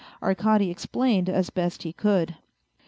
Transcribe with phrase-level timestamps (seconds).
[0.19, 2.33] Arkady explained as best he could.